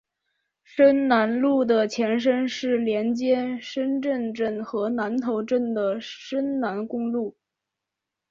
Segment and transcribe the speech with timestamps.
[0.63, 7.35] 深南路的前身是连接深圳镇和南头镇的深南公路。